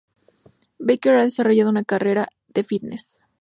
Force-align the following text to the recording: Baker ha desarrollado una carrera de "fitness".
Baker 0.79 1.13
ha 1.17 1.23
desarrollado 1.25 1.69
una 1.69 1.83
carrera 1.83 2.27
de 2.47 2.63
"fitness". 2.63 3.21